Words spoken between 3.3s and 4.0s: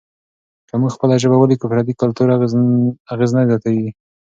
نه زیاتیږي.